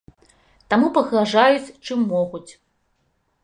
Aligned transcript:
Таму 0.73 0.87
пагражаюць, 0.95 1.73
чым 1.85 1.99
могуць. 2.17 2.49